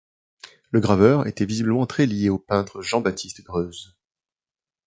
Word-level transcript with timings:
Le 0.71 0.79
graveur 0.79 1.27
était 1.27 1.45
visiblement 1.45 1.85
très 1.85 2.07
lié 2.07 2.29
au 2.29 2.39
peintre 2.39 2.81
Jean-Baptiste 2.81 3.43
Greuze. 3.43 3.95